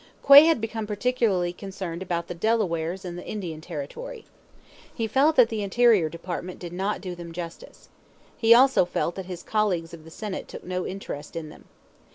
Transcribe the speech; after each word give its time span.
Quay 0.27 0.45
had 0.45 0.59
become 0.59 0.87
particularly 0.87 1.53
concerned 1.53 2.01
about 2.01 2.25
the 2.27 2.33
Delawares 2.33 3.05
in 3.05 3.17
the 3.17 3.23
Indian 3.23 3.61
Territory. 3.61 4.25
He 4.91 5.05
felt 5.05 5.35
that 5.35 5.49
the 5.49 5.61
Interior 5.61 6.09
Department 6.09 6.57
did 6.57 6.73
not 6.73 7.01
do 7.01 7.13
them 7.13 7.31
justice. 7.31 7.87
He 8.35 8.51
also 8.51 8.83
felt 8.83 9.13
that 9.13 9.25
his 9.27 9.43
colleagues 9.43 9.93
of 9.93 10.03
the 10.03 10.09
Senate 10.09 10.47
took 10.47 10.63
no 10.63 10.87
interest 10.87 11.35
in 11.35 11.49
them. 11.49 11.65